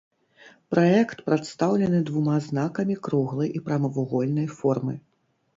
Праект 0.73 1.19
прадстаўлены 1.27 1.99
двума 2.09 2.37
знакамі 2.47 2.95
круглай 3.09 3.55
і 3.61 3.63
прамавугольнай 3.69 4.47
формы. 4.59 4.99